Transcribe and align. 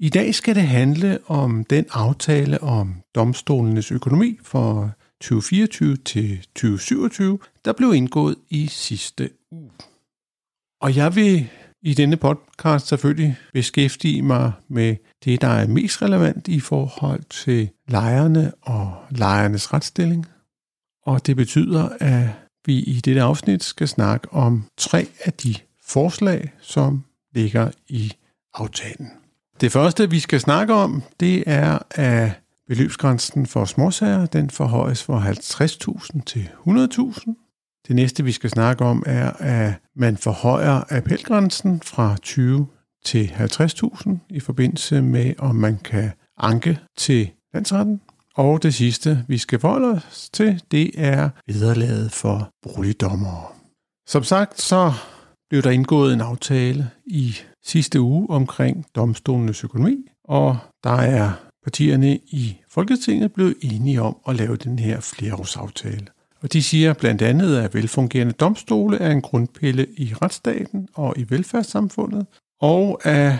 I 0.00 0.08
dag 0.08 0.34
skal 0.34 0.54
det 0.54 0.62
handle 0.62 1.18
om 1.26 1.64
den 1.64 1.84
aftale 1.90 2.62
om 2.62 3.02
domstolenes 3.14 3.92
økonomi 3.92 4.38
for 4.42 4.92
2024 5.20 5.96
til 5.96 6.38
2027, 6.54 7.38
der 7.64 7.72
blev 7.72 7.94
indgået 7.94 8.36
i 8.50 8.66
sidste 8.66 9.30
uge. 9.50 9.70
Og 10.80 10.96
jeg 10.96 11.16
vil 11.16 11.48
i 11.82 11.94
denne 11.94 12.16
podcast 12.16 12.86
selvfølgelig 12.86 13.36
beskæftige 13.52 14.22
mig 14.22 14.52
med 14.68 14.96
det, 15.24 15.40
der 15.40 15.48
er 15.48 15.66
mest 15.66 16.02
relevant 16.02 16.48
i 16.48 16.60
forhold 16.60 17.22
til 17.30 17.68
lejerne 17.88 18.52
og 18.62 18.96
lejernes 19.10 19.72
retsstilling. 19.72 20.26
Og 21.06 21.26
det 21.26 21.36
betyder, 21.36 21.88
at 22.00 22.28
vi 22.66 22.78
i 22.78 23.00
dette 23.00 23.22
afsnit 23.22 23.64
skal 23.64 23.88
snakke 23.88 24.32
om 24.32 24.64
tre 24.76 25.08
af 25.24 25.32
de 25.32 25.54
forslag, 25.82 26.52
som 26.60 27.04
ligger 27.34 27.70
i 27.88 28.12
aftalen. 28.54 29.10
Det 29.60 29.72
første, 29.72 30.10
vi 30.10 30.20
skal 30.20 30.40
snakke 30.40 30.74
om, 30.74 31.02
det 31.20 31.44
er, 31.46 31.78
at 31.90 32.30
beløbsgrænsen 32.68 33.46
for 33.46 33.64
småsager, 33.64 34.26
den 34.26 34.50
forhøjes 34.50 35.02
fra 35.04 35.30
50.000 35.30 36.22
til 36.26 36.48
100.000. 36.66 37.82
Det 37.88 37.96
næste, 37.96 38.24
vi 38.24 38.32
skal 38.32 38.50
snakke 38.50 38.84
om, 38.84 39.02
er, 39.06 39.30
at 39.30 39.72
man 39.96 40.16
forhøjer 40.16 40.82
appelgrænsen 40.90 41.80
fra 41.84 42.16
20 42.22 42.66
til 43.04 43.32
50.000 43.36 44.10
i 44.30 44.40
forbindelse 44.40 45.02
med, 45.02 45.34
om 45.38 45.56
man 45.56 45.78
kan 45.78 46.10
anke 46.38 46.78
til 46.96 47.30
landsretten. 47.54 48.00
Og 48.34 48.62
det 48.62 48.74
sidste, 48.74 49.24
vi 49.28 49.38
skal 49.38 49.58
forholde 49.58 49.88
os 49.88 50.30
til, 50.32 50.62
det 50.70 50.90
er 50.96 51.30
vederlaget 51.46 52.12
for 52.12 52.50
boligdommere. 52.62 53.44
Som 54.06 54.24
sagt, 54.24 54.60
så 54.60 54.92
blev 55.50 55.62
der 55.62 55.70
indgået 55.70 56.12
en 56.12 56.20
aftale 56.20 56.90
i 57.06 57.36
sidste 57.68 58.00
uge 58.00 58.30
omkring 58.30 58.86
domstolenes 58.94 59.64
økonomi, 59.64 59.96
og 60.24 60.58
der 60.84 60.96
er 60.96 61.32
partierne 61.64 62.16
i 62.16 62.56
Folketinget 62.68 63.32
blevet 63.32 63.54
enige 63.62 64.02
om 64.02 64.16
at 64.28 64.36
lave 64.36 64.56
den 64.56 64.78
her 64.78 65.00
flereårsaftale. 65.00 66.06
Og 66.42 66.52
de 66.52 66.62
siger 66.62 66.92
blandt 66.92 67.22
andet, 67.22 67.56
at 67.56 67.74
velfungerende 67.74 68.32
domstole 68.32 68.98
er 68.98 69.10
en 69.10 69.22
grundpille 69.22 69.86
i 69.96 70.14
retsstaten 70.22 70.88
og 70.94 71.14
i 71.18 71.26
velfærdssamfundet, 71.28 72.26
og 72.60 73.06
at 73.06 73.32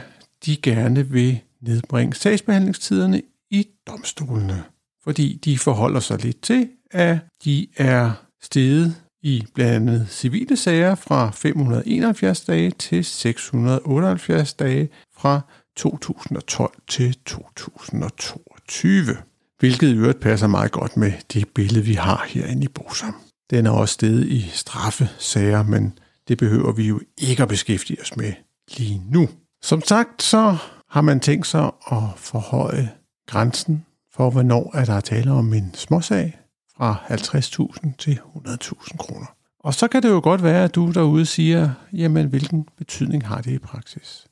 de 0.47 0.57
gerne 0.57 1.09
vil 1.09 1.41
nedbringe 1.61 2.15
sagsbehandlingstiderne 2.15 3.23
i 3.51 3.67
domstolene, 3.87 4.63
fordi 5.05 5.41
de 5.45 5.59
forholder 5.59 6.01
sig 6.01 6.25
lidt 6.25 6.43
til, 6.43 6.69
at 6.91 7.19
de 7.45 7.67
er 7.77 8.13
steget 8.43 8.95
i 9.23 9.45
blandt 9.55 9.75
andet 9.75 10.07
civile 10.11 10.57
sager 10.57 10.95
fra 10.95 11.31
571 11.31 12.41
dage 12.41 12.71
til 12.71 13.05
678 13.05 14.55
dage 14.55 14.89
fra 15.17 15.41
2012 15.77 16.73
til 16.89 17.15
2022. 17.27 19.17
Hvilket 19.59 19.89
i 19.89 19.97
øvrigt 19.97 20.21
passer 20.21 20.47
meget 20.47 20.73
godt 20.73 20.97
med 20.97 21.13
det 21.33 21.49
billede, 21.49 21.85
vi 21.85 21.95
har 21.95 22.25
herinde 22.29 22.65
i 22.65 22.69
Bosom. 22.69 23.15
Den 23.51 23.67
er 23.67 23.71
også 23.71 23.93
stedet 23.95 24.27
i 24.27 24.51
straffesager, 24.53 25.63
men 25.63 25.99
det 26.29 26.39
behøver 26.39 26.73
vi 26.73 26.89
jo 26.89 27.01
ikke 27.19 27.43
at 27.43 27.49
beskæftige 27.49 28.01
os 28.01 28.17
med 28.17 28.33
lige 28.77 29.03
nu. 29.11 29.29
Som 29.63 29.83
sagt, 29.83 30.23
så 30.23 30.57
har 30.91 31.01
man 31.01 31.21
tænkt 31.21 31.47
sig 31.47 31.71
at 31.91 32.03
forhøje 32.17 32.91
grænsen 33.27 33.85
for, 34.13 34.31
hvornår 34.31 34.71
er 34.75 34.85
der 34.85 35.01
tale 35.01 35.31
om 35.31 35.53
en 35.53 35.75
småsag, 35.75 36.39
fra 36.79 36.97
50.000 37.11 37.97
til 37.99 38.21
100.000 38.37 38.97
kroner. 38.97 39.27
Og 39.61 39.75
så 39.75 39.89
kan 39.89 40.03
det 40.03 40.09
jo 40.09 40.21
godt 40.23 40.43
være, 40.43 40.65
at 40.65 40.75
du 40.75 40.91
derude 40.91 41.27
siger, 41.27 41.71
jamen 41.93 42.27
hvilken 42.27 42.67
betydning 42.79 43.27
har 43.27 43.41
det 43.41 43.51
i 43.51 43.59
praksis? 43.59 44.27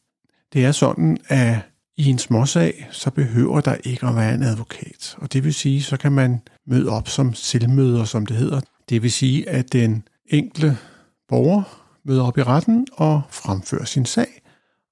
Det 0.52 0.64
er 0.64 0.72
sådan, 0.72 1.18
at 1.28 1.58
i 1.96 2.10
en 2.10 2.18
småsag, 2.18 2.88
så 2.90 3.10
behøver 3.10 3.60
der 3.60 3.74
ikke 3.84 4.06
at 4.06 4.16
være 4.16 4.34
en 4.34 4.42
advokat. 4.42 5.16
Og 5.18 5.32
det 5.32 5.44
vil 5.44 5.54
sige, 5.54 5.82
så 5.82 5.96
kan 5.96 6.12
man 6.12 6.40
møde 6.66 6.88
op 6.88 7.08
som 7.08 7.34
selvmøder, 7.34 8.04
som 8.04 8.26
det 8.26 8.36
hedder. 8.36 8.60
Det 8.88 9.02
vil 9.02 9.12
sige, 9.12 9.48
at 9.48 9.72
den 9.72 10.08
enkelte 10.26 10.78
borger 11.28 11.62
møder 12.04 12.22
op 12.22 12.38
i 12.38 12.42
retten 12.42 12.86
og 12.92 13.22
fremfører 13.30 13.84
sin 13.84 14.06
sag, 14.06 14.42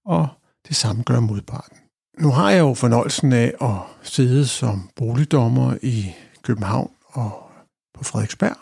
og 0.06 0.28
det 0.68 0.76
samme 0.76 1.02
gør 1.02 1.20
modparten. 1.20 1.76
Nu 2.18 2.30
har 2.30 2.50
jeg 2.50 2.60
jo 2.60 2.74
fornøjelsen 2.74 3.32
af 3.32 3.54
at 3.60 3.76
sidde 4.02 4.46
som 4.46 4.88
boligdommer 4.96 5.76
i 5.82 6.14
København 6.42 6.90
og 7.06 7.43
på 7.94 8.04
Frederiksberg. 8.04 8.56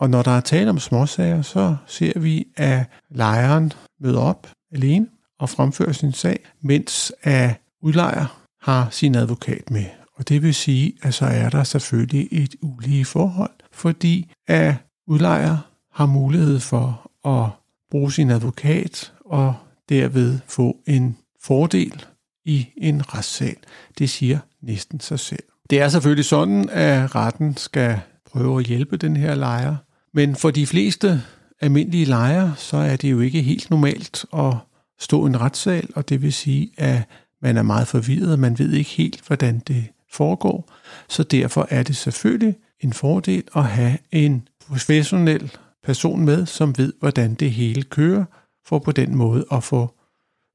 Og 0.00 0.10
når 0.10 0.22
der 0.22 0.30
er 0.30 0.40
tale 0.40 0.70
om 0.70 0.78
småsager, 0.78 1.42
så 1.42 1.76
ser 1.86 2.18
vi, 2.18 2.46
at 2.56 2.86
lejeren 3.10 3.72
møder 4.00 4.20
op 4.20 4.46
alene 4.72 5.06
og 5.40 5.48
fremfører 5.48 5.92
sin 5.92 6.12
sag, 6.12 6.38
mens 6.60 7.12
at 7.22 7.60
udlejer 7.82 8.46
har 8.62 8.88
sin 8.90 9.14
advokat 9.14 9.70
med. 9.70 9.84
Og 10.16 10.28
det 10.28 10.42
vil 10.42 10.54
sige, 10.54 10.92
at 11.02 11.14
så 11.14 11.26
er 11.26 11.50
der 11.50 11.64
selvfølgelig 11.64 12.28
et 12.30 12.54
ulige 12.62 13.04
forhold, 13.04 13.50
fordi 13.72 14.32
at 14.48 14.74
udlejer 15.06 15.56
har 15.92 16.06
mulighed 16.06 16.60
for 16.60 17.10
at 17.24 17.50
bruge 17.90 18.12
sin 18.12 18.30
advokat 18.30 19.12
og 19.24 19.54
derved 19.88 20.38
få 20.46 20.76
en 20.86 21.16
fordel 21.42 22.04
i 22.44 22.68
en 22.76 23.14
retssal. 23.14 23.56
Det 23.98 24.10
siger 24.10 24.38
næsten 24.62 25.00
sig 25.00 25.20
selv. 25.20 25.42
Det 25.70 25.80
er 25.80 25.88
selvfølgelig 25.88 26.24
sådan, 26.24 26.68
at 26.68 27.14
retten 27.14 27.56
skal 27.56 28.00
prøve 28.32 28.60
at 28.60 28.66
hjælpe 28.66 28.96
den 28.96 29.16
her 29.16 29.34
lejer. 29.34 29.76
Men 30.14 30.36
for 30.36 30.50
de 30.50 30.66
fleste 30.66 31.22
almindelige 31.60 32.04
lejer, 32.04 32.54
så 32.54 32.76
er 32.76 32.96
det 32.96 33.10
jo 33.10 33.20
ikke 33.20 33.42
helt 33.42 33.70
normalt 33.70 34.24
at 34.34 34.54
stå 34.98 35.26
i 35.26 35.28
en 35.28 35.40
retssal, 35.40 35.88
og 35.94 36.08
det 36.08 36.22
vil 36.22 36.32
sige, 36.32 36.70
at 36.76 37.02
man 37.42 37.56
er 37.56 37.62
meget 37.62 37.88
forvirret, 37.88 38.38
man 38.38 38.58
ved 38.58 38.72
ikke 38.72 38.90
helt, 38.90 39.20
hvordan 39.26 39.58
det 39.58 39.84
foregår. 40.12 40.72
Så 41.08 41.22
derfor 41.22 41.66
er 41.70 41.82
det 41.82 41.96
selvfølgelig 41.96 42.56
en 42.80 42.92
fordel 42.92 43.42
at 43.56 43.64
have 43.64 43.98
en 44.12 44.48
professionel 44.68 45.52
person 45.84 46.24
med, 46.24 46.46
som 46.46 46.78
ved, 46.78 46.92
hvordan 47.00 47.34
det 47.34 47.50
hele 47.50 47.82
kører, 47.82 48.24
for 48.66 48.78
på 48.78 48.92
den 48.92 49.14
måde 49.14 49.44
at 49.52 49.64
få 49.64 49.94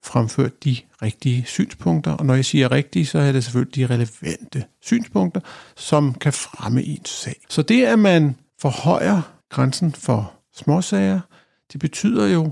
fremført 0.05 0.63
de 0.63 0.77
rigtige 1.01 1.43
synspunkter. 1.45 2.11
Og 2.11 2.25
når 2.25 2.33
jeg 2.33 2.45
siger 2.45 2.71
rigtige, 2.71 3.05
så 3.05 3.19
er 3.19 3.31
det 3.31 3.43
selvfølgelig 3.43 3.75
de 3.75 3.93
relevante 3.93 4.65
synspunkter, 4.81 5.41
som 5.75 6.13
kan 6.13 6.33
fremme 6.33 6.83
ens 6.83 7.09
sag. 7.09 7.35
Så 7.49 7.61
det, 7.61 7.85
at 7.85 7.99
man 7.99 8.35
forhøjer 8.61 9.21
grænsen 9.49 9.93
for 9.93 10.33
småsager, 10.55 11.19
det 11.73 11.79
betyder 11.79 12.27
jo, 12.27 12.51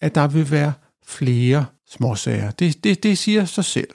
at 0.00 0.14
der 0.14 0.26
vil 0.26 0.50
være 0.50 0.72
flere 1.06 1.64
småsager. 1.90 2.50
Det, 2.50 2.84
det, 2.84 3.02
det 3.02 3.18
siger 3.18 3.44
sig 3.44 3.64
selv. 3.64 3.88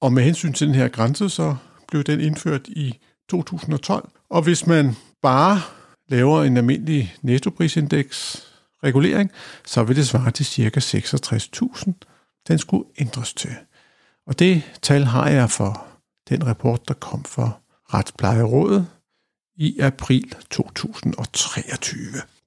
Og 0.00 0.12
med 0.12 0.22
hensyn 0.22 0.52
til 0.52 0.66
den 0.66 0.74
her 0.74 0.88
grænse, 0.88 1.28
så 1.28 1.56
blev 1.88 2.04
den 2.04 2.20
indført 2.20 2.68
i 2.68 2.98
2012. 3.30 4.08
Og 4.30 4.42
hvis 4.42 4.66
man 4.66 4.96
bare 5.22 5.60
laver 6.08 6.42
en 6.42 6.56
almindelig 6.56 7.14
nettoprisindeks 7.22 8.44
regulering, 8.84 9.30
så 9.66 9.82
vil 9.82 9.96
det 9.96 10.08
svare 10.08 10.30
til 10.30 10.46
ca. 10.46 10.80
66.000 10.80 12.17
den 12.48 12.58
skulle 12.58 12.84
ændres 12.98 13.34
til. 13.34 13.50
Og 14.26 14.38
det 14.38 14.62
tal 14.82 15.04
har 15.04 15.28
jeg 15.28 15.50
for 15.50 15.86
den 16.28 16.46
rapport, 16.46 16.88
der 16.88 16.94
kom 16.94 17.24
fra 17.24 17.50
Retsplejerådet 17.94 18.86
i 19.56 19.78
april 19.80 20.34
2023. 20.50 21.98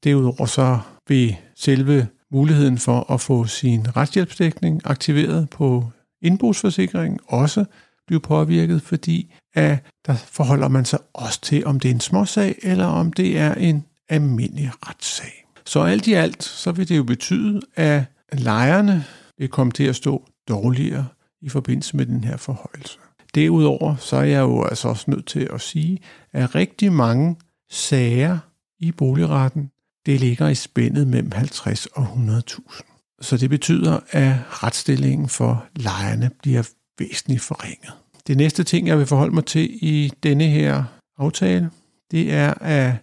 Derudover 0.04 0.46
så 0.46 0.80
vil 1.08 1.38
selve 1.56 2.08
muligheden 2.32 2.78
for 2.78 3.14
at 3.14 3.22
få 3.22 3.46
sin 3.46 3.98
retshjælpsdækning 3.98 4.82
aktiveret 4.86 5.50
på 5.50 5.92
indbrugsforsikringen 6.22 7.20
også 7.28 7.66
blive 8.08 8.20
påvirket, 8.20 8.82
fordi 8.82 9.34
at 9.54 9.78
der 10.08 10.16
forholder 10.16 10.68
man 10.68 10.86
sig 10.86 11.00
også 11.14 11.42
til, 11.42 11.66
om 11.66 11.80
det 11.80 11.90
er 11.90 11.96
en 11.96 12.00
småsag, 12.00 12.56
eller 12.62 12.86
om 12.86 13.14
det 13.14 13.38
er 13.38 13.54
en 13.54 13.86
almindelig 14.10 14.72
retssag. 14.88 15.46
Så 15.66 15.82
alt 15.82 16.08
i 16.08 16.14
alt, 16.14 16.44
så 16.44 16.72
vil 16.72 16.90
det 16.90 16.98
jo 16.98 17.04
betyde, 17.04 17.62
at 17.76 18.04
lejerne 18.34 19.06
komme 19.50 19.72
til 19.72 19.84
at 19.84 19.96
stå 19.96 20.28
dårligere 20.48 21.08
i 21.42 21.50
forbindelse 21.50 21.98
med 21.98 22.06
den 22.06 22.24
her 22.24 22.38
forhøjelse. 22.38 22.98
Derudover 23.36 23.96
så 23.96 24.16
er 24.16 24.24
jeg 24.24 24.40
jo 24.42 24.64
altså 24.64 24.88
også 24.88 25.12
nødt 25.12 25.26
til 25.26 25.50
at 25.54 25.62
sige, 25.62 26.00
at 26.34 26.56
rigtig 26.56 26.94
mange 26.94 27.36
sager 27.70 28.38
i 28.80 28.92
boligretten, 28.92 29.72
det 30.06 30.20
ligger 30.20 30.48
i 30.48 30.56
spændet 30.56 31.08
mellem 31.08 31.32
50 31.32 31.86
og 31.86 32.04
100.000. 32.04 33.18
Så 33.22 33.38
det 33.38 33.50
betyder, 33.50 34.00
at 34.10 34.64
retsstillingen 34.64 35.30
for 35.30 35.66
lejerne 35.76 36.32
bliver 36.42 36.70
væsentligt 37.00 37.42
forringet. 37.42 37.92
Det 38.28 38.38
næste 38.38 38.64
ting, 38.64 38.88
jeg 38.88 38.98
vil 38.98 39.06
forholde 39.06 39.36
mig 39.36 39.46
til 39.46 39.70
i 39.82 40.12
denne 40.24 40.44
her 40.44 40.84
aftale, 41.18 41.70
det 42.12 42.34
er, 42.34 42.54
at 42.54 42.94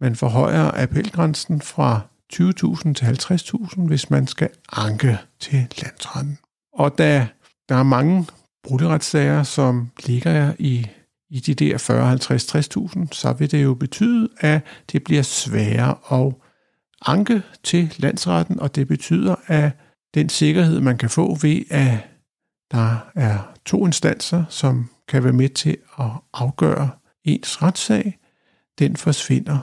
man 0.00 0.16
forhøjer 0.16 0.70
appelgrænsen 0.82 1.60
fra 1.60 2.00
20.000 2.34 2.92
til 2.92 3.04
50.000, 3.04 3.86
hvis 3.86 4.10
man 4.10 4.26
skal 4.26 4.48
anke 4.72 5.18
til 5.40 5.66
landsretten. 5.82 6.38
Og 6.72 6.98
da 6.98 7.28
der 7.68 7.76
er 7.76 7.82
mange 7.82 8.26
brugeretssager, 8.62 9.42
som 9.42 9.90
ligger 10.06 10.54
i, 10.58 10.86
i 11.30 11.40
de 11.40 11.54
der 11.54 11.78
40, 11.78 12.06
50, 12.06 12.54
60.000, 12.54 13.06
så 13.12 13.32
vil 13.32 13.50
det 13.50 13.62
jo 13.62 13.74
betyde, 13.74 14.28
at 14.40 14.62
det 14.92 15.04
bliver 15.04 15.22
sværere 15.22 15.96
at 16.12 16.34
anke 17.06 17.42
til 17.64 17.94
landsretten, 17.98 18.60
og 18.60 18.74
det 18.74 18.88
betyder, 18.88 19.34
at 19.46 19.72
den 20.14 20.28
sikkerhed, 20.28 20.80
man 20.80 20.98
kan 20.98 21.10
få 21.10 21.34
ved, 21.34 21.62
at 21.70 21.98
der 22.70 22.96
er 23.14 23.54
to 23.64 23.86
instanser, 23.86 24.44
som 24.48 24.90
kan 25.08 25.24
være 25.24 25.32
med 25.32 25.48
til 25.48 25.76
at 25.98 26.10
afgøre 26.34 26.90
ens 27.24 27.62
retssag, 27.62 28.18
den 28.78 28.96
forsvinder, 28.96 29.58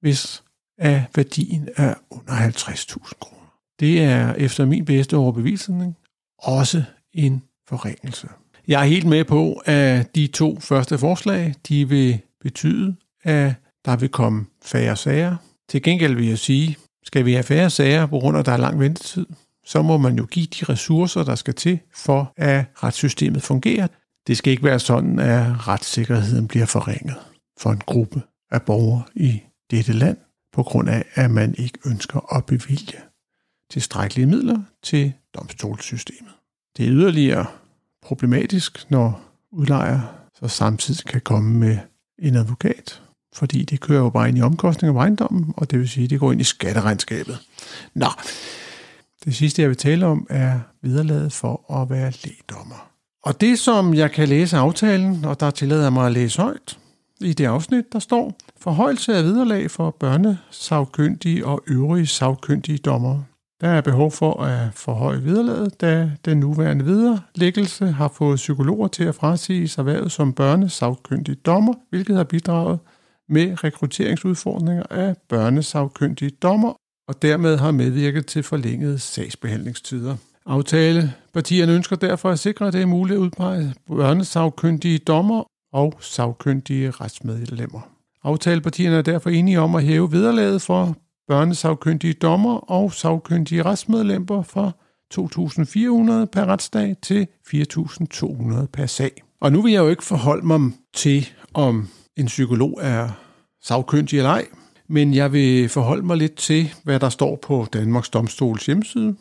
hvis 0.00 0.42
af 0.78 1.04
værdien 1.16 1.68
er 1.76 1.94
under 2.10 2.32
50.000 2.32 3.18
kroner. 3.20 3.52
Det 3.80 4.02
er 4.02 4.34
efter 4.34 4.66
min 4.66 4.84
bedste 4.84 5.16
overbevisning 5.16 5.96
også 6.38 6.82
en 7.12 7.42
forringelse. 7.68 8.28
Jeg 8.68 8.80
er 8.80 8.84
helt 8.84 9.06
med 9.06 9.24
på, 9.24 9.52
at 9.64 10.14
de 10.14 10.26
to 10.26 10.60
første 10.60 10.98
forslag, 10.98 11.54
de 11.68 11.88
vil 11.88 12.18
betyde, 12.40 12.96
at 13.24 13.54
der 13.84 13.96
vil 13.96 14.08
komme 14.08 14.46
færre 14.64 14.96
sager. 14.96 15.36
Til 15.68 15.82
gengæld 15.82 16.14
vil 16.14 16.26
jeg 16.26 16.38
sige, 16.38 16.76
skal 17.04 17.24
vi 17.24 17.32
have 17.32 17.42
færre 17.42 17.70
sager 17.70 18.06
på 18.06 18.18
grund 18.18 18.36
af, 18.36 18.40
at 18.40 18.46
der 18.46 18.52
er 18.52 18.56
lang 18.56 18.80
ventetid, 18.80 19.26
så 19.64 19.82
må 19.82 19.98
man 19.98 20.16
jo 20.16 20.26
give 20.26 20.46
de 20.46 20.64
ressourcer, 20.64 21.24
der 21.24 21.34
skal 21.34 21.54
til, 21.54 21.78
for 21.94 22.32
at 22.36 22.64
retssystemet 22.82 23.42
fungerer. 23.42 23.86
Det 24.26 24.36
skal 24.36 24.50
ikke 24.50 24.64
være 24.64 24.78
sådan, 24.78 25.18
at 25.18 25.68
retssikkerheden 25.68 26.48
bliver 26.48 26.66
forringet 26.66 27.16
for 27.60 27.70
en 27.70 27.82
gruppe 27.86 28.22
af 28.50 28.62
borgere 28.62 29.02
i 29.14 29.40
dette 29.70 29.92
land, 29.92 30.16
på 30.58 30.62
grund 30.62 30.88
af, 30.88 31.04
at 31.14 31.30
man 31.30 31.54
ikke 31.58 31.78
ønsker 31.86 32.34
at 32.36 32.44
bevilge 32.44 32.98
tilstrækkelige 33.70 34.26
midler 34.26 34.58
til 34.82 35.12
domstolssystemet. 35.34 36.32
Det 36.76 36.86
er 36.86 36.90
yderligere 36.92 37.46
problematisk, 38.02 38.90
når 38.90 39.20
udlejer 39.52 40.00
så 40.40 40.48
samtidig 40.48 41.04
kan 41.04 41.20
komme 41.20 41.58
med 41.58 41.78
en 42.18 42.34
advokat, 42.34 43.02
fordi 43.34 43.64
det 43.64 43.80
kører 43.80 44.00
jo 44.00 44.10
bare 44.10 44.28
ind 44.28 44.38
i 44.38 44.42
omkostninger 44.42 45.00
af 45.00 45.02
ejendommen, 45.02 45.54
og 45.56 45.70
det 45.70 45.78
vil 45.78 45.88
sige, 45.88 46.04
at 46.04 46.10
det 46.10 46.20
går 46.20 46.32
ind 46.32 46.40
i 46.40 46.44
skatteregnskabet. 46.44 47.38
Nå, 47.94 48.08
det 49.24 49.34
sidste, 49.34 49.62
jeg 49.62 49.68
vil 49.68 49.76
tale 49.76 50.06
om, 50.06 50.26
er 50.30 50.60
viderelaget 50.82 51.32
for 51.32 51.80
at 51.80 51.90
være 51.90 52.12
lægdommer. 52.24 52.90
Og 53.22 53.40
det, 53.40 53.58
som 53.58 53.94
jeg 53.94 54.12
kan 54.12 54.28
læse 54.28 54.56
aftalen, 54.56 55.24
og 55.24 55.40
der 55.40 55.50
tillader 55.50 55.90
mig 55.90 56.06
at 56.06 56.12
læse 56.12 56.42
højt, 56.42 56.78
i 57.20 57.32
det 57.32 57.46
afsnit, 57.46 57.92
der 57.92 57.98
står 57.98 58.38
forhøjelse 58.60 59.14
af 59.14 59.24
viderelag 59.24 59.70
for 59.70 59.90
børnesagkyndige 59.90 61.46
og 61.46 61.62
øvrige 61.66 62.06
sagkyndige 62.06 62.78
dommer. 62.78 63.22
Der 63.60 63.68
er 63.68 63.80
behov 63.80 64.10
for 64.10 64.42
at 64.42 64.74
forhøje 64.74 65.22
viderelaget, 65.22 65.80
da 65.80 66.10
den 66.24 66.40
nuværende 66.40 66.84
viderelæggelse 66.84 67.86
har 67.86 68.08
fået 68.08 68.36
psykologer 68.36 68.88
til 68.88 69.04
at 69.04 69.14
frasige 69.14 69.68
sig 69.68 69.80
erhvervet 69.80 70.12
som 70.12 70.32
børnesagkyndige 70.32 71.34
dommer, 71.34 71.74
hvilket 71.90 72.16
har 72.16 72.24
bidraget 72.24 72.78
med 73.28 73.64
rekrutteringsudfordringer 73.64 74.82
af 74.90 75.16
børnesagkyndige 75.28 76.30
dommer 76.30 76.72
og 77.08 77.22
dermed 77.22 77.56
har 77.56 77.70
medvirket 77.70 78.26
til 78.26 78.42
forlængede 78.42 78.98
sagsbehandlingstider. 78.98 80.16
Aftalepartierne 80.46 81.72
ønsker 81.72 81.96
derfor 81.96 82.30
at 82.30 82.38
sikre, 82.38 82.66
at 82.66 82.72
det 82.72 82.82
er 82.82 82.86
muligt 82.86 83.16
at 83.16 83.20
udpege 83.20 83.74
børnesagkyndige 83.86 84.98
dommer 84.98 85.44
og 85.72 85.94
sagkyndige 86.00 86.90
retsmedlemmer. 86.90 87.80
Aftalepartierne 88.24 88.96
er 88.96 89.02
derfor 89.02 89.30
enige 89.30 89.60
om 89.60 89.74
at 89.74 89.84
hæve 89.84 90.12
vederlaget 90.12 90.62
for 90.62 90.96
børnesagkyndige 91.28 92.12
dommer 92.12 92.70
og 92.70 92.92
sagkyndige 92.92 93.62
retsmedlemmer 93.62 94.42
fra 94.42 94.70
2.400 95.14 96.24
per 96.24 96.46
retsdag 96.46 96.96
til 97.02 97.26
4.200 97.46 98.66
per 98.66 98.86
sag. 98.86 99.22
Og 99.40 99.52
nu 99.52 99.62
vil 99.62 99.72
jeg 99.72 99.80
jo 99.80 99.88
ikke 99.88 100.04
forholde 100.04 100.46
mig 100.46 100.60
til, 100.94 101.28
om 101.54 101.88
en 102.16 102.26
psykolog 102.26 102.78
er 102.82 103.08
sagkyndig 103.62 104.16
eller 104.16 104.30
ej, 104.30 104.46
men 104.88 105.14
jeg 105.14 105.32
vil 105.32 105.68
forholde 105.68 106.02
mig 106.02 106.16
lidt 106.16 106.36
til, 106.36 106.74
hvad 106.84 107.00
der 107.00 107.08
står 107.08 107.36
på 107.36 107.66
Danmarks 107.72 108.08
Domstols 108.08 108.66
hjemmeside 108.66 109.16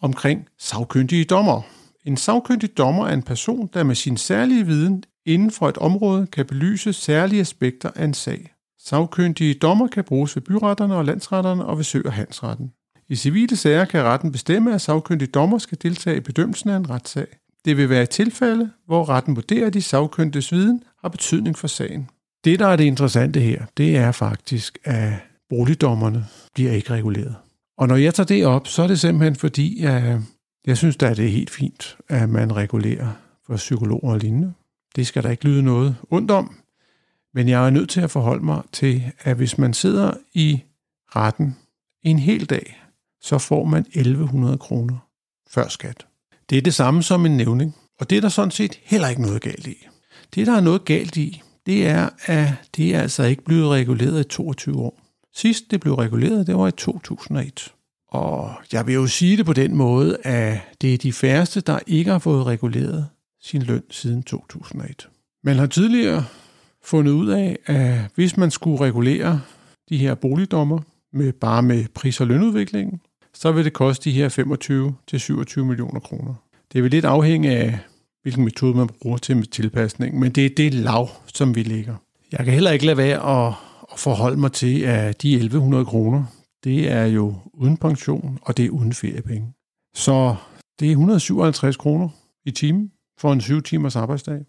omkring 0.00 0.46
sagkyndige 0.58 1.24
dommer. 1.24 1.62
En 2.04 2.16
sagkyndig 2.16 2.78
dommer 2.78 3.06
er 3.06 3.14
en 3.14 3.22
person, 3.22 3.70
der 3.74 3.82
med 3.82 3.94
sin 3.94 4.16
særlige 4.16 4.66
viden 4.66 5.04
inden 5.26 5.50
for 5.50 5.68
et 5.68 5.78
område 5.78 6.26
kan 6.26 6.46
belyse 6.46 6.92
særlige 6.92 7.40
aspekter 7.40 7.90
af 7.94 8.04
en 8.04 8.14
sag. 8.14 8.52
Sagkyndige 8.78 9.54
dommer 9.54 9.86
kan 9.88 10.04
bruges 10.04 10.36
ved 10.36 10.42
byretterne 10.42 10.94
og 10.94 11.04
landsretterne 11.04 11.64
og 11.64 11.76
ved 11.76 11.84
sø- 11.84 12.02
og 12.04 12.12
handsretten. 12.12 12.72
I 13.08 13.16
civile 13.16 13.56
sager 13.56 13.84
kan 13.84 14.02
retten 14.02 14.32
bestemme, 14.32 14.74
at 14.74 14.80
sagkyndige 14.80 15.30
dommer 15.30 15.58
skal 15.58 15.78
deltage 15.82 16.16
i 16.16 16.20
bedømmelsen 16.20 16.70
af 16.70 16.76
en 16.76 16.90
retssag. 16.90 17.26
Det 17.64 17.76
vil 17.76 17.90
være 17.90 18.02
et 18.02 18.10
tilfælde, 18.10 18.70
hvor 18.86 19.08
retten 19.08 19.36
vurderer, 19.36 19.66
at 19.66 19.74
de 19.74 19.82
sagkyndiges 19.82 20.52
viden 20.52 20.82
har 21.00 21.08
betydning 21.08 21.58
for 21.58 21.68
sagen. 21.68 22.08
Det, 22.44 22.58
der 22.58 22.66
er 22.66 22.76
det 22.76 22.84
interessante 22.84 23.40
her, 23.40 23.64
det 23.76 23.96
er 23.96 24.12
faktisk, 24.12 24.78
at 24.84 25.12
boligdommerne 25.48 26.26
bliver 26.54 26.72
ikke 26.72 26.90
reguleret. 26.90 27.34
Og 27.78 27.88
når 27.88 27.96
jeg 27.96 28.14
tager 28.14 28.26
det 28.26 28.46
op, 28.46 28.66
så 28.66 28.82
er 28.82 28.86
det 28.86 29.00
simpelthen 29.00 29.36
fordi, 29.36 29.84
at 29.84 30.20
jeg 30.66 30.76
synes, 30.76 30.96
at 30.96 31.16
det 31.16 31.24
er 31.24 31.30
helt 31.30 31.50
fint, 31.50 31.96
at 32.08 32.28
man 32.28 32.56
regulerer 32.56 33.08
for 33.46 33.56
psykologer 33.56 34.10
og 34.10 34.18
lignende. 34.18 34.52
Det 34.96 35.06
skal 35.06 35.22
der 35.22 35.30
ikke 35.30 35.44
lyde 35.44 35.62
noget 35.62 35.96
ondt 36.10 36.30
om. 36.30 36.56
Men 37.34 37.48
jeg 37.48 37.66
er 37.66 37.70
nødt 37.70 37.90
til 37.90 38.00
at 38.00 38.10
forholde 38.10 38.44
mig 38.44 38.62
til, 38.72 39.02
at 39.20 39.36
hvis 39.36 39.58
man 39.58 39.74
sidder 39.74 40.12
i 40.34 40.62
retten 41.16 41.56
en 42.02 42.18
hel 42.18 42.44
dag, 42.44 42.82
så 43.20 43.38
får 43.38 43.64
man 43.64 43.86
1100 43.92 44.58
kroner 44.58 44.96
før 45.50 45.68
skat. 45.68 46.06
Det 46.50 46.58
er 46.58 46.62
det 46.62 46.74
samme 46.74 47.02
som 47.02 47.26
en 47.26 47.36
nævning, 47.36 47.76
og 48.00 48.10
det 48.10 48.16
er 48.16 48.20
der 48.20 48.28
sådan 48.28 48.50
set 48.50 48.80
heller 48.82 49.08
ikke 49.08 49.22
noget 49.22 49.42
galt 49.42 49.66
i. 49.66 49.86
Det, 50.34 50.46
der 50.46 50.56
er 50.56 50.60
noget 50.60 50.84
galt 50.84 51.16
i, 51.16 51.42
det 51.66 51.86
er, 51.86 52.08
at 52.26 52.48
det 52.76 52.94
er 52.94 53.00
altså 53.00 53.22
ikke 53.22 53.44
blevet 53.44 53.70
reguleret 53.70 54.20
i 54.20 54.28
22 54.28 54.76
år. 54.76 55.00
Sidst 55.34 55.64
det 55.70 55.80
blev 55.80 55.94
reguleret, 55.94 56.46
det 56.46 56.56
var 56.56 56.68
i 56.68 56.72
2001. 56.72 57.74
Og 58.08 58.54
jeg 58.72 58.86
vil 58.86 58.94
jo 58.94 59.06
sige 59.06 59.36
det 59.36 59.46
på 59.46 59.52
den 59.52 59.76
måde, 59.76 60.16
at 60.22 60.60
det 60.80 60.94
er 60.94 60.98
de 60.98 61.12
færreste, 61.12 61.60
der 61.60 61.78
ikke 61.86 62.10
har 62.10 62.18
fået 62.18 62.46
reguleret 62.46 63.08
sin 63.48 63.62
løn 63.62 63.82
siden 63.90 64.22
2001. 64.22 65.08
Man 65.44 65.56
har 65.56 65.66
tidligere 65.66 66.24
fundet 66.84 67.12
ud 67.12 67.28
af, 67.28 67.58
at 67.66 68.00
hvis 68.14 68.36
man 68.36 68.50
skulle 68.50 68.80
regulere 68.80 69.40
de 69.88 69.96
her 69.96 70.14
boligdommer 70.14 70.80
med 71.12 71.32
bare 71.32 71.62
med 71.62 71.84
pris- 71.94 72.20
og 72.20 72.26
lønudviklingen, 72.26 73.00
så 73.34 73.52
vil 73.52 73.64
det 73.64 73.72
koste 73.72 74.10
de 74.10 74.14
her 74.14 74.28
25-27 75.58 75.60
millioner 75.60 76.00
kroner. 76.00 76.34
Det 76.72 76.82
vil 76.82 76.90
lidt 76.90 77.04
afhænge 77.04 77.56
af, 77.56 77.78
hvilken 78.22 78.44
metode 78.44 78.76
man 78.76 78.88
bruger 79.02 79.18
til 79.18 79.50
tilpasning, 79.50 80.18
men 80.18 80.32
det 80.32 80.46
er 80.46 80.50
det 80.56 80.74
lav, 80.74 81.08
som 81.34 81.54
vi 81.54 81.62
ligger. 81.62 81.94
Jeg 82.32 82.44
kan 82.44 82.54
heller 82.54 82.70
ikke 82.70 82.86
lade 82.86 82.96
være 82.96 83.46
at, 83.46 83.54
at 83.92 83.98
forholde 83.98 84.40
mig 84.40 84.52
til, 84.52 84.80
at 84.80 85.22
de 85.22 85.34
1100 85.34 85.84
kroner, 85.84 86.24
det 86.64 86.92
er 86.92 87.04
jo 87.04 87.34
uden 87.54 87.76
pension, 87.76 88.38
og 88.42 88.56
det 88.56 88.64
er 88.64 88.70
uden 88.70 88.92
feriepenge. 88.92 89.52
Så 89.94 90.36
det 90.80 90.86
er 90.86 90.90
157 90.90 91.76
kroner 91.76 92.08
i 92.44 92.50
timen 92.50 92.90
for 93.18 93.32
en 93.32 93.40
syv 93.40 93.62
timers 93.62 93.96
arbejdsdag. 93.96 94.44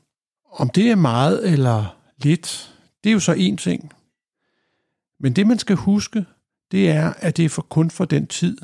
Om 0.52 0.70
det 0.70 0.92
er 0.92 0.96
meget 0.96 1.52
eller 1.52 1.98
lidt, 2.24 2.76
det 3.04 3.10
er 3.10 3.14
jo 3.14 3.20
så 3.20 3.34
en 3.34 3.58
ting. 3.58 3.92
Men 5.20 5.34
det, 5.34 5.48
man 5.48 5.60
skal 5.60 5.76
huske, 5.76 6.26
det 6.72 6.90
er, 6.90 7.14
at 7.18 7.38
det 7.38 7.46
er 7.46 7.50
for 7.50 7.62
kun 7.62 7.92
for 7.92 8.06
den 8.06 8.28
tid, 8.28 8.58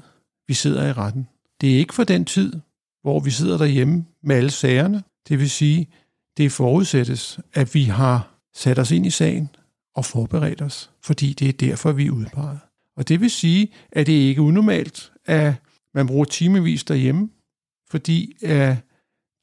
vi 0.48 0.54
sidder 0.54 0.88
i 0.88 0.94
retten. 0.94 1.28
Det 1.62 1.74
er 1.74 1.78
ikke 1.78 1.94
for 1.94 2.04
den 2.04 2.26
tid, 2.26 2.54
hvor 3.02 3.20
vi 3.20 3.32
sidder 3.32 3.58
derhjemme 3.58 4.06
med 4.24 4.36
alle 4.36 4.52
sagerne. 4.52 5.04
Det 5.30 5.40
vil 5.40 5.50
sige, 5.50 5.88
det 6.38 6.52
forudsættes, 6.52 7.40
at 7.54 7.74
vi 7.74 7.84
har 7.84 8.40
sat 8.54 8.80
os 8.80 8.92
ind 8.92 9.06
i 9.06 9.10
sagen 9.10 9.50
og 9.96 10.06
forberedt 10.06 10.62
os, 10.62 10.92
fordi 11.04 11.34
det 11.34 11.50
er 11.50 11.54
derfor, 11.54 11.92
vi 11.92 12.06
er 12.06 12.12
udpeget. 12.12 12.60
Og 12.98 13.08
det 13.08 13.22
vil 13.22 13.32
sige, 13.32 13.72
at 13.92 14.08
det 14.08 14.14
ikke 14.14 14.40
er 14.40 14.46
unormalt, 14.46 15.12
at 15.26 15.54
man 15.94 16.08
bruger 16.08 16.26
timevis 16.26 16.84
derhjemme, 16.84 17.30
fordi 17.90 18.34
at 18.46 18.78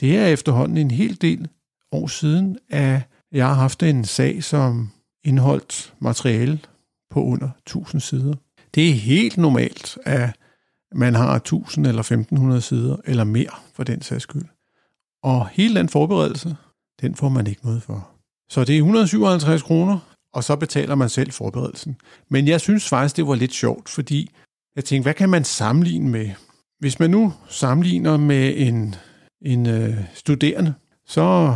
det 0.02 0.16
er 0.16 0.26
efterhånden 0.26 0.78
en 0.78 0.90
hel 0.90 1.18
del 1.20 1.48
år 1.92 2.06
siden, 2.06 2.58
at 2.70 3.00
jeg 3.32 3.46
har 3.46 3.54
haft 3.54 3.82
en 3.82 4.04
sag, 4.04 4.44
som 4.44 4.90
indholdt 5.24 5.94
materiale 5.98 6.58
på 7.10 7.24
under 7.24 7.50
1000 7.58 8.00
sider. 8.00 8.34
Det 8.74 8.88
er 8.88 8.92
helt 8.92 9.36
normalt, 9.36 9.98
at 10.04 10.30
man 10.94 11.14
har 11.14 11.36
1000 11.36 11.86
eller 11.86 12.00
1500 12.00 12.60
sider, 12.60 12.96
eller 13.04 13.24
mere 13.24 13.50
for 13.74 13.84
den 13.84 14.02
sags 14.02 14.22
skyld. 14.22 14.44
Og 15.22 15.48
hele 15.48 15.74
den 15.74 15.88
forberedelse, 15.88 16.56
den 17.00 17.14
får 17.14 17.28
man 17.28 17.46
ikke 17.46 17.64
noget 17.64 17.82
for. 17.82 18.10
Så 18.50 18.64
det 18.64 18.74
er 18.74 18.78
157 18.78 19.62
kroner, 19.62 19.98
og 20.32 20.44
så 20.44 20.56
betaler 20.56 20.94
man 20.94 21.08
selv 21.08 21.32
forberedelsen. 21.32 21.96
Men 22.30 22.48
jeg 22.48 22.60
synes 22.60 22.88
faktisk, 22.88 23.16
det 23.16 23.26
var 23.26 23.34
lidt 23.34 23.54
sjovt, 23.54 23.88
fordi 23.88 24.30
jeg 24.76 24.84
tænkte, 24.84 25.04
hvad 25.04 25.14
kan 25.14 25.28
man 25.28 25.44
sammenligne 25.44 26.10
med? 26.10 26.30
Hvis 26.78 27.00
man 27.00 27.10
nu 27.10 27.32
sammenligner 27.48 28.16
med 28.16 28.54
en, 28.56 28.94
en 29.44 29.66
øh, 29.66 29.96
studerende, 30.14 30.74
så 31.06 31.54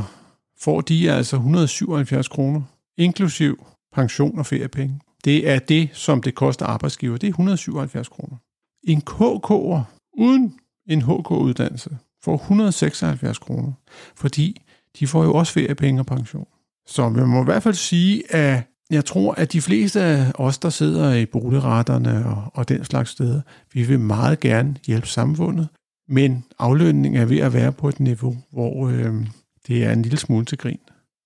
får 0.60 0.80
de 0.80 1.10
altså 1.10 1.36
177 1.36 2.28
kroner, 2.28 2.62
inklusiv 2.98 3.66
pension 3.94 4.38
og 4.38 4.46
feriepenge. 4.46 5.00
Det 5.24 5.50
er 5.50 5.58
det, 5.58 5.88
som 5.92 6.22
det 6.22 6.34
koster 6.34 6.66
arbejdsgiver. 6.66 7.16
Det 7.16 7.26
er 7.26 7.30
177 7.30 8.08
kroner. 8.08 8.36
En 8.84 9.02
KK'er 9.10 9.82
uden 10.18 10.54
en 10.86 11.02
HK-uddannelse 11.02 11.98
får 12.24 12.34
176 12.34 13.38
kroner, 13.38 13.72
fordi 14.16 14.62
de 14.98 15.06
får 15.06 15.24
jo 15.24 15.34
også 15.34 15.52
feriepenge 15.52 16.00
og 16.00 16.06
pension. 16.06 16.46
Så 16.86 17.08
man 17.08 17.28
må 17.28 17.42
i 17.42 17.44
hvert 17.44 17.62
fald 17.62 17.74
sige, 17.74 18.34
at 18.34 18.62
jeg 18.90 19.04
tror, 19.04 19.32
at 19.32 19.52
de 19.52 19.60
fleste 19.60 20.00
af 20.00 20.32
os, 20.34 20.58
der 20.58 20.70
sidder 20.70 21.14
i 21.14 21.26
boligretterne 21.26 22.26
og, 22.26 22.44
og 22.54 22.68
den 22.68 22.84
slags 22.84 23.10
steder, 23.10 23.40
vi 23.72 23.82
vil 23.82 24.00
meget 24.00 24.40
gerne 24.40 24.76
hjælpe 24.86 25.06
samfundet, 25.06 25.68
men 26.08 26.44
aflønningen 26.58 27.20
er 27.20 27.26
ved 27.26 27.38
at 27.38 27.52
være 27.52 27.72
på 27.72 27.88
et 27.88 28.00
niveau, 28.00 28.36
hvor 28.52 28.88
øh, 28.88 29.26
det 29.66 29.84
er 29.84 29.92
en 29.92 30.02
lille 30.02 30.18
smule 30.18 30.44
til 30.44 30.58
grin. 30.58 30.80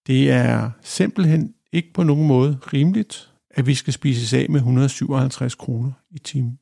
Det 0.06 0.30
er 0.30 0.70
simpelthen 0.82 1.54
ikke 1.72 1.92
på 1.92 2.02
nogen 2.02 2.26
måde 2.26 2.58
rimeligt, 2.72 3.30
at 3.50 3.66
vi 3.66 3.74
skal 3.74 3.92
spise 3.92 4.38
af 4.38 4.46
med 4.48 4.60
157 4.60 5.54
kroner 5.54 5.92
i 6.10 6.18
timen. 6.18 6.58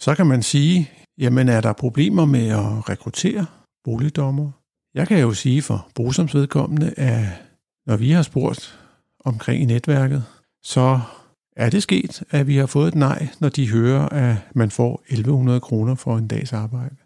Så 0.00 0.14
kan 0.14 0.26
man 0.26 0.42
sige, 0.42 0.90
jamen 1.18 1.48
er 1.48 1.60
der 1.60 1.72
problemer 1.72 2.24
med 2.24 2.48
at 2.48 2.88
rekruttere 2.88 3.46
boligdommer? 3.84 4.50
Jeg 4.94 5.08
kan 5.08 5.20
jo 5.20 5.32
sige 5.32 5.62
for 5.62 5.88
Brusams 5.94 6.34
vedkommende, 6.34 6.94
at 6.96 7.26
når 7.86 7.96
vi 7.96 8.10
har 8.10 8.22
spurgt 8.22 8.78
omkring 9.24 9.62
i 9.62 9.64
netværket, 9.64 10.24
så 10.62 11.00
er 11.56 11.70
det 11.70 11.82
sket, 11.82 12.22
at 12.30 12.46
vi 12.46 12.56
har 12.56 12.66
fået 12.66 12.88
et 12.88 12.94
nej, 12.94 13.28
når 13.40 13.48
de 13.48 13.70
hører, 13.70 14.08
at 14.08 14.36
man 14.54 14.70
får 14.70 15.02
1100 15.06 15.60
kroner 15.60 15.94
for 15.94 16.18
en 16.18 16.28
dags 16.28 16.52
arbejde. 16.52 16.96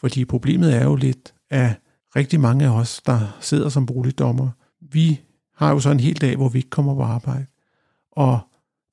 Fordi 0.00 0.24
problemet 0.24 0.76
er 0.76 0.84
jo 0.84 0.96
lidt, 0.96 1.34
at 1.50 1.72
rigtig 2.16 2.40
mange 2.40 2.64
af 2.64 2.70
os, 2.70 3.00
der 3.06 3.38
sidder 3.40 3.68
som 3.68 3.86
boligdommer, 3.86 4.50
vi 4.80 5.20
har 5.56 5.70
jo 5.70 5.80
så 5.80 5.90
en 5.90 6.00
hel 6.00 6.20
dag, 6.20 6.36
hvor 6.36 6.48
vi 6.48 6.58
ikke 6.58 6.70
kommer 6.70 6.94
på 6.94 7.02
arbejde. 7.02 7.46
Og 8.12 8.40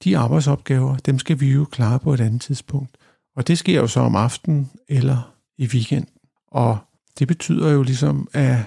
de 0.03 0.17
arbejdsopgaver, 0.17 0.97
dem 0.97 1.19
skal 1.19 1.39
vi 1.39 1.51
jo 1.51 1.65
klare 1.65 1.99
på 1.99 2.13
et 2.13 2.19
andet 2.19 2.41
tidspunkt. 2.41 2.97
Og 3.35 3.47
det 3.47 3.57
sker 3.57 3.81
jo 3.81 3.87
så 3.87 3.99
om 3.99 4.15
aftenen 4.15 4.71
eller 4.87 5.35
i 5.57 5.67
weekend. 5.67 6.07
Og 6.47 6.77
det 7.19 7.27
betyder 7.27 7.71
jo 7.71 7.83
ligesom, 7.83 8.27
at 8.33 8.57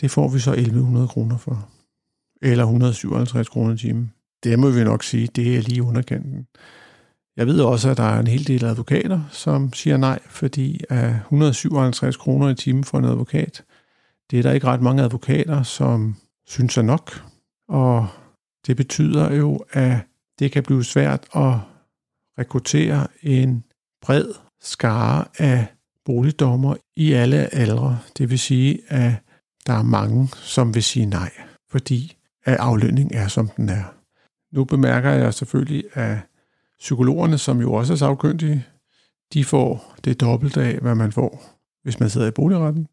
det 0.00 0.10
får 0.10 0.28
vi 0.28 0.38
så 0.38 0.52
1100 0.52 1.08
kroner 1.08 1.36
for. 1.36 1.68
Eller 2.42 2.64
157 2.64 3.48
kroner 3.48 3.74
i 3.74 3.78
timen. 3.78 4.12
Det 4.44 4.58
må 4.58 4.70
vi 4.70 4.84
nok 4.84 5.02
sige, 5.02 5.26
det 5.26 5.56
er 5.56 5.62
lige 5.62 5.82
underkanten. 5.82 6.46
Jeg 7.36 7.46
ved 7.46 7.60
også, 7.60 7.90
at 7.90 7.96
der 7.96 8.02
er 8.02 8.20
en 8.20 8.26
hel 8.26 8.46
del 8.46 8.64
advokater, 8.64 9.20
som 9.30 9.72
siger 9.72 9.96
nej, 9.96 10.18
fordi 10.26 10.80
at 10.88 11.10
157 11.10 12.16
kroner 12.16 12.48
i 12.48 12.54
timen 12.54 12.84
for 12.84 12.98
en 12.98 13.04
advokat, 13.04 13.64
det 14.30 14.38
er 14.38 14.42
der 14.42 14.52
ikke 14.52 14.66
ret 14.66 14.82
mange 14.82 15.02
advokater, 15.02 15.62
som 15.62 16.16
synes 16.46 16.76
er 16.76 16.82
nok. 16.82 17.24
Og 17.68 18.06
det 18.66 18.76
betyder 18.76 19.34
jo, 19.34 19.64
at 19.72 19.96
det 20.38 20.52
kan 20.52 20.62
blive 20.62 20.84
svært 20.84 21.26
at 21.34 21.54
rekruttere 22.38 23.06
en 23.22 23.64
bred 24.02 24.26
skare 24.60 25.24
af 25.38 25.66
boligdommer 26.04 26.76
i 26.96 27.12
alle 27.12 27.54
aldre. 27.54 27.98
Det 28.18 28.30
vil 28.30 28.38
sige, 28.38 28.80
at 28.88 29.12
der 29.66 29.72
er 29.72 29.82
mange, 29.82 30.28
som 30.32 30.74
vil 30.74 30.82
sige 30.82 31.06
nej, 31.06 31.30
fordi 31.70 32.16
at 32.44 32.56
aflønning 32.56 33.14
er, 33.14 33.28
som 33.28 33.48
den 33.48 33.68
er. 33.68 33.84
Nu 34.52 34.64
bemærker 34.64 35.10
jeg 35.10 35.34
selvfølgelig, 35.34 35.84
at 35.92 36.18
psykologerne, 36.84 37.38
som 37.38 37.60
jo 37.60 37.72
også 37.72 37.92
er 37.92 37.96
sagkyndige, 37.96 38.64
de 39.32 39.44
får 39.44 39.94
det 40.04 40.20
dobbelte 40.20 40.62
af, 40.62 40.78
hvad 40.78 40.94
man 40.94 41.12
får, 41.12 41.44
hvis 41.82 42.00
man 42.00 42.10
sidder 42.10 42.26
i 42.26 42.30
boligretten. 42.30 42.86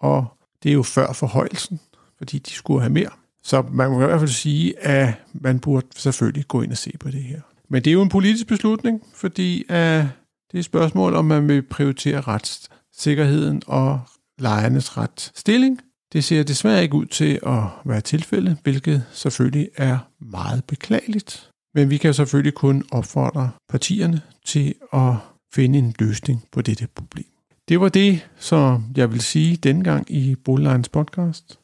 Og 0.00 0.26
det 0.62 0.68
er 0.68 0.72
jo 0.72 0.82
før 0.82 1.12
forhøjelsen, 1.12 1.80
fordi 2.18 2.38
de 2.38 2.50
skulle 2.50 2.80
have 2.80 2.92
mere. 2.92 3.10
Så 3.42 3.62
man 3.62 3.90
må 3.90 4.02
i 4.02 4.06
hvert 4.06 4.20
fald 4.20 4.30
sige, 4.30 4.84
at 4.84 5.14
man 5.34 5.60
burde 5.60 5.86
selvfølgelig 5.96 6.48
gå 6.48 6.62
ind 6.62 6.70
og 6.70 6.78
se 6.78 6.92
på 7.00 7.10
det 7.10 7.22
her. 7.22 7.40
Men 7.68 7.84
det 7.84 7.90
er 7.90 7.94
jo 7.94 8.02
en 8.02 8.08
politisk 8.08 8.46
beslutning, 8.46 9.02
fordi 9.14 9.64
uh, 9.68 9.76
det 9.76 10.54
er 10.54 10.58
et 10.58 10.64
spørgsmål, 10.64 11.14
om 11.14 11.24
man 11.24 11.48
vil 11.48 11.62
prioritere 11.62 12.20
retssikkerheden 12.20 13.62
og 13.66 14.00
lejernes 14.38 14.96
retsstilling. 14.96 15.80
Det 16.12 16.24
ser 16.24 16.42
desværre 16.42 16.82
ikke 16.82 16.94
ud 16.94 17.06
til 17.06 17.40
at 17.46 17.62
være 17.84 18.00
tilfældet, 18.00 18.58
hvilket 18.62 19.04
selvfølgelig 19.12 19.68
er 19.76 19.98
meget 20.20 20.64
beklageligt. 20.64 21.51
Men 21.74 21.90
vi 21.90 21.96
kan 21.96 22.14
selvfølgelig 22.14 22.54
kun 22.54 22.84
opfordre 22.92 23.50
partierne 23.68 24.22
til 24.44 24.74
at 24.92 25.14
finde 25.54 25.78
en 25.78 25.94
løsning 25.98 26.44
på 26.52 26.62
dette 26.62 26.86
problem. 26.94 27.26
Det 27.68 27.80
var 27.80 27.88
det, 27.88 28.28
som 28.36 28.84
jeg 28.96 29.12
vil 29.12 29.20
sige 29.20 29.56
denne 29.56 29.84
gang 29.84 30.10
i 30.10 30.34
Boliglejens 30.34 30.88
podcast. 30.88 31.58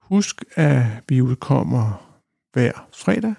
Husk, 0.00 0.44
at 0.54 0.84
vi 1.08 1.20
udkommer 1.22 2.06
hver 2.52 2.72
fredag, 2.94 3.34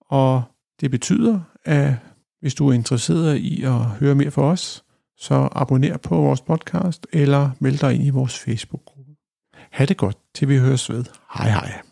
og 0.00 0.42
det 0.80 0.90
betyder, 0.90 1.40
at 1.64 1.94
hvis 2.40 2.54
du 2.54 2.68
er 2.68 2.72
interesseret 2.72 3.36
i 3.36 3.62
at 3.62 3.74
høre 3.74 4.14
mere 4.14 4.30
fra 4.30 4.42
os, 4.42 4.84
så 5.16 5.48
abonner 5.52 5.96
på 5.96 6.16
vores 6.16 6.40
podcast 6.40 7.06
eller 7.12 7.50
meld 7.60 7.78
dig 7.78 7.94
ind 7.94 8.04
i 8.04 8.10
vores 8.10 8.38
Facebook-gruppe. 8.38 9.12
Ha' 9.70 9.84
det 9.84 9.96
godt, 9.96 10.18
til 10.34 10.48
vi 10.48 10.58
høres 10.58 10.90
ved. 10.90 11.04
Hej 11.34 11.50
hej. 11.50 11.91